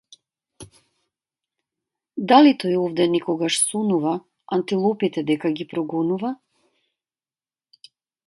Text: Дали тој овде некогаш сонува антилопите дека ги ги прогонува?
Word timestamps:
Дали 2.31 2.53
тој 2.63 2.77
овде 2.85 3.05
некогаш 3.15 3.59
сонува 3.67 4.13
антилопите 4.59 5.25
дека 5.33 5.53
ги 5.55 5.57
ги 5.61 5.69
прогонува? 5.75 6.33